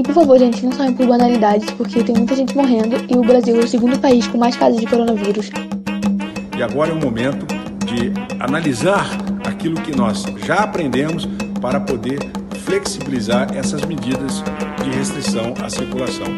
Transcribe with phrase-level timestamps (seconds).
[0.00, 3.20] E por favor, gente, não saiam por banalidades, porque tem muita gente morrendo e o
[3.20, 5.50] Brasil é o segundo país com mais casos de coronavírus.
[6.56, 7.44] E agora é o momento
[7.84, 8.10] de
[8.42, 9.06] analisar
[9.46, 11.28] aquilo que nós já aprendemos
[11.60, 12.18] para poder
[12.64, 14.42] flexibilizar essas medidas
[14.82, 16.28] de restrição à circulação.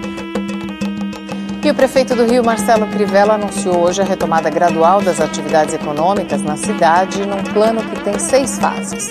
[1.64, 6.42] E o prefeito do Rio, Marcelo Crivella, anunciou hoje a retomada gradual das atividades econômicas
[6.42, 9.06] na cidade num plano que tem seis fases.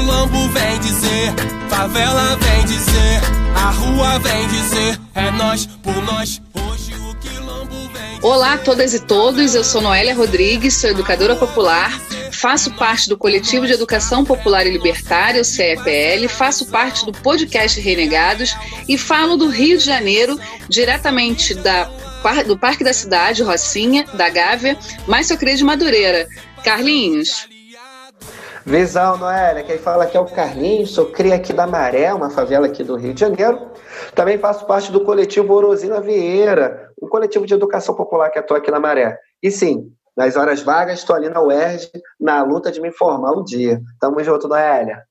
[0.00, 1.34] Quilombo vem dizer,
[1.68, 3.20] favela vem dizer,
[3.54, 6.40] a rua vem dizer, é nós por nós.
[8.22, 11.90] Olá a todas e todos, eu sou Noélia Rodrigues, sou educadora popular,
[12.32, 17.78] faço parte do Coletivo de Educação Popular e Libertária, o CEPL, faço parte do podcast
[17.78, 18.56] Renegados
[18.88, 21.90] e falo do Rio de Janeiro, diretamente da,
[22.46, 26.26] do Parque da Cidade, Rocinha, da Gávea, mas sou cria de Madureira.
[26.62, 27.49] Carlinhos.
[28.64, 32.66] Visão, Noélia, quem fala aqui é o Carlinhos, sou cria aqui da Maré, uma favela
[32.66, 33.70] aqui do Rio de Janeiro.
[34.14, 38.70] Também faço parte do coletivo Orosina Vieira, um coletivo de educação popular que atua aqui
[38.70, 39.18] na Maré.
[39.42, 43.42] E sim, nas horas vagas estou ali na UERJ, na luta de me informar um
[43.42, 43.80] dia.
[43.98, 45.02] Tamo junto, Noélia.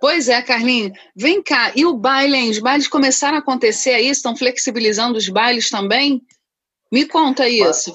[0.00, 0.92] Pois é, Carlinhos.
[1.16, 2.50] Vem cá, e o baile, hein?
[2.50, 4.08] Os bailes começaram a acontecer aí?
[4.08, 6.22] Estão flexibilizando os bailes também?
[6.92, 7.94] Me conta isso.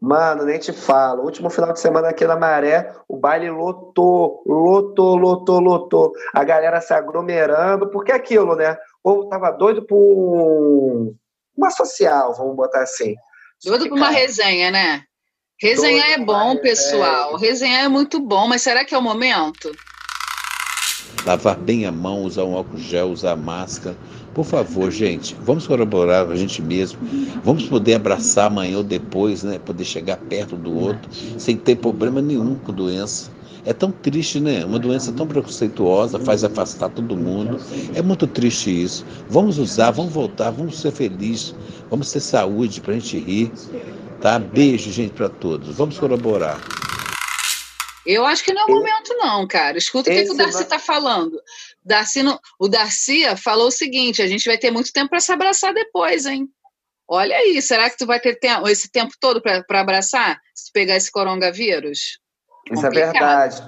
[0.00, 1.24] Mano, nem te falo.
[1.24, 6.12] último final de semana aqui na Maré, o baile lotou, lotou, lotou, lotou.
[6.32, 8.76] A galera se aglomerando, porque é aquilo, né?
[9.02, 11.14] O povo tava doido por
[11.56, 13.16] uma social, vamos botar assim.
[13.64, 15.02] Doido por uma resenha, né?
[15.60, 17.34] Resenhar é bom, pessoal.
[17.36, 17.40] É.
[17.40, 19.74] Resenhar é muito bom, mas será que é o momento?
[21.26, 23.96] Lavar bem a mão, usar um álcool gel, usar máscara.
[24.38, 26.96] Por favor, gente, vamos colaborar com a gente mesmo.
[27.42, 29.58] Vamos poder abraçar amanhã ou depois, né?
[29.58, 33.32] Poder chegar perto do outro, sem ter problema nenhum com doença.
[33.66, 34.64] É tão triste, né?
[34.64, 37.58] Uma doença tão preconceituosa faz afastar todo mundo.
[37.96, 39.04] É muito triste isso.
[39.28, 41.52] Vamos usar, vamos voltar, vamos ser felizes,
[41.90, 43.50] vamos ter saúde para a gente rir.
[44.20, 44.38] Tá?
[44.38, 45.74] Beijo, gente, para todos.
[45.74, 46.60] Vamos colaborar.
[48.08, 49.76] Eu acho que não é o momento, não, cara.
[49.76, 51.38] Escuta o que, que o Darcy está falando.
[51.84, 52.38] Darcy não...
[52.58, 56.26] O Darcy falou o seguinte: a gente vai ter muito tempo para se abraçar depois,
[56.26, 56.48] hein?
[57.10, 60.38] Olha aí, será que tu vai ter tempo, esse tempo todo para abraçar?
[60.54, 62.18] Se pegar esse coronavírus?
[62.70, 63.66] Isso é verdade.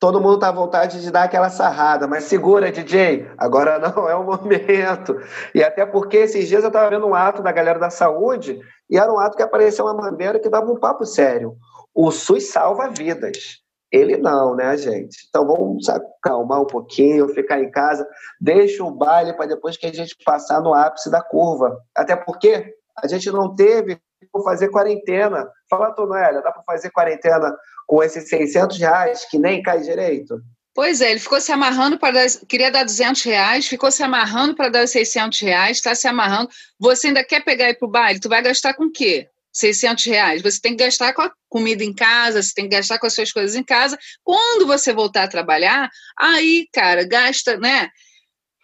[0.00, 4.16] Todo mundo tá à vontade de dar aquela sarrada, mas segura, DJ, agora não é
[4.16, 5.20] o momento.
[5.54, 8.98] E até porque esses dias eu estava vendo um ato da galera da saúde e
[8.98, 11.54] era um ato que apareceu uma bandeira que dava um papo sério.
[11.94, 13.60] O SUS salva vidas.
[13.92, 15.26] Ele não, né, gente?
[15.28, 18.06] Então vamos acalmar um pouquinho, ficar em casa,
[18.40, 21.76] deixa o baile para depois que a gente passar no ápice da curva.
[21.94, 25.50] Até porque a gente não teve como fazer quarentena.
[25.68, 27.56] Fala, Tonélia, dá para fazer quarentena
[27.86, 30.40] com esses 600 reais que nem cai direito?
[30.72, 34.54] Pois é, ele ficou se amarrando para dar, queria dar 200 reais, ficou se amarrando
[34.54, 36.48] para dar 600 reais, está se amarrando.
[36.78, 38.20] Você ainda quer pegar ir para o baile?
[38.20, 39.28] Tu vai gastar com o quê?
[39.52, 40.42] 600 reais.
[40.42, 43.14] Você tem que gastar com a comida em casa, você tem que gastar com as
[43.14, 43.98] suas coisas em casa.
[44.22, 45.88] Quando você voltar a trabalhar,
[46.18, 47.90] aí, cara, gasta, né?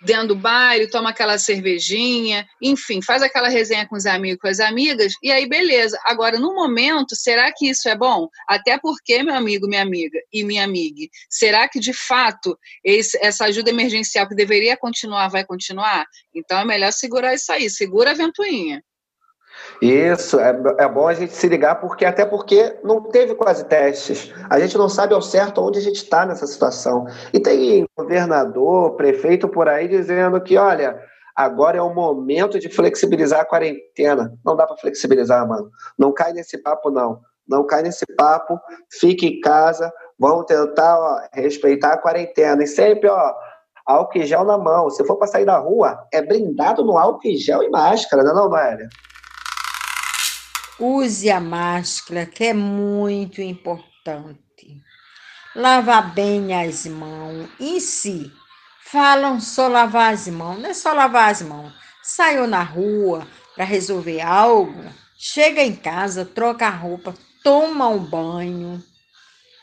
[0.02, 4.60] dentro do baile, toma aquela cervejinha, enfim, faz aquela resenha com os amigos, com as
[4.60, 5.98] amigas, e aí beleza.
[6.04, 8.28] Agora, no momento, será que isso é bom?
[8.48, 13.46] Até porque, meu amigo, minha amiga e minha amiga, será que de fato esse, essa
[13.46, 16.06] ajuda emergencial que deveria continuar vai continuar?
[16.34, 18.82] Então é melhor segurar isso aí, segura a ventoinha.
[19.80, 24.32] Isso, é, é bom a gente se ligar, porque até porque não teve quase testes.
[24.48, 27.06] A gente não sabe ao certo onde a gente está nessa situação.
[27.32, 30.98] E tem governador, prefeito por aí dizendo que, olha,
[31.34, 34.32] agora é o momento de flexibilizar a quarentena.
[34.44, 35.70] Não dá para flexibilizar, mano.
[35.98, 37.20] Não cai nesse papo, não.
[37.46, 38.58] Não cai nesse papo,
[38.90, 42.64] fique em casa, vamos tentar ó, respeitar a quarentena.
[42.64, 43.34] E sempre, ó,
[43.86, 44.90] álcool gel na mão.
[44.90, 48.76] Se for para sair da rua, é brindado no álcool gel e máscara, não é
[48.76, 48.88] não?
[50.78, 54.82] Use a máscara, que é muito importante.
[55.54, 57.48] Lavar bem as mãos.
[57.58, 58.30] Em si,
[58.84, 61.72] falam só lavar as mãos, não é só lavar as mãos.
[62.02, 64.84] Saiu na rua para resolver algo,
[65.16, 68.84] chega em casa, troca a roupa, toma um banho,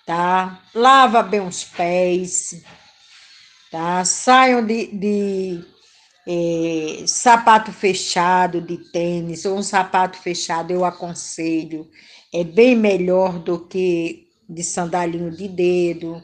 [0.05, 0.59] tá?
[0.73, 2.63] Lava bem os pés,
[3.71, 4.03] tá?
[4.03, 5.65] Saiam de, de
[6.27, 11.89] é, sapato fechado de tênis ou um sapato fechado, eu aconselho.
[12.33, 16.21] É bem melhor do que de sandalinho de dedo,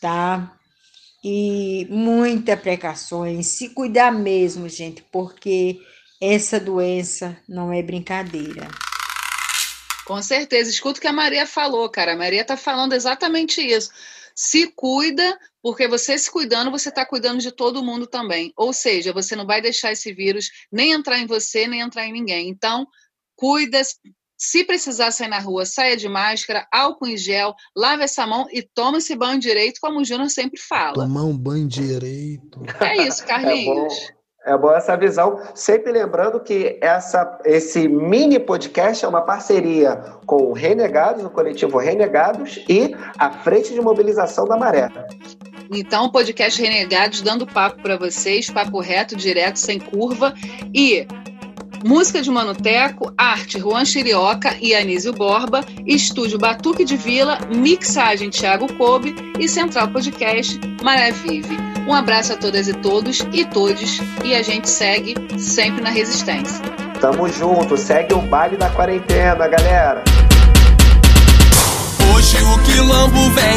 [0.00, 0.52] tá?
[1.22, 5.80] E muita precauções, se cuidar mesmo, gente, porque
[6.20, 8.68] essa doença não é brincadeira.
[10.06, 10.70] Com certeza.
[10.70, 12.12] Escuta o que a Maria falou, cara.
[12.12, 13.90] A Maria está falando exatamente isso.
[14.34, 18.52] Se cuida, Porque você se cuidando, você está cuidando de todo mundo também.
[18.56, 22.12] Ou seja, você não vai deixar esse vírus nem entrar em você, nem entrar em
[22.12, 22.48] ninguém.
[22.48, 22.86] Então,
[23.34, 23.82] cuida,
[24.38, 28.62] se precisar sair na rua, saia de máscara, álcool em gel, lave essa mão e
[28.62, 31.02] toma esse banho direito, como o Júnior sempre fala.
[31.02, 32.62] Tomar um banho direito.
[32.80, 33.92] É isso, Carlinhos.
[33.92, 34.16] É bom.
[34.46, 35.40] É boa essa visão.
[35.52, 41.78] Sempre lembrando que essa, esse mini podcast é uma parceria com o Renegados, o coletivo
[41.78, 44.88] Renegados, e a Frente de Mobilização da Maré.
[45.72, 50.34] Então, podcast Renegados dando papo para vocês, papo reto, direto, sem curva.
[50.74, 51.06] E
[51.84, 58.72] Música de Manuteco, arte Juan Chirioca e Anísio Borba, estúdio Batuque de Vila, mixagem Thiago
[58.74, 61.56] Kobe e Central Podcast Maré Vive.
[61.86, 66.60] Um abraço a todas e todos e todes e a gente segue sempre na resistência.
[67.00, 70.02] Tamo junto, segue o baile da quarentena, galera.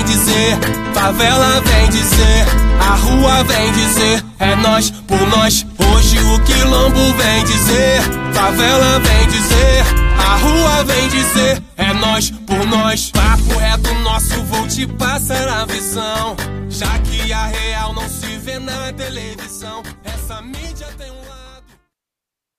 [0.10, 0.58] Dizer,
[0.94, 2.46] favela vem dizer,
[2.80, 5.66] a rua vem dizer, é nós por nós.
[5.78, 8.02] Hoje o quilombo vem dizer,
[8.34, 9.84] favela vem dizer,
[10.18, 13.12] a rua vem dizer, é nós por nós.
[13.12, 16.36] Papo reto nosso, vou te passar a visão.
[16.70, 21.39] Já que a real não se vê na televisão, essa mídia tem um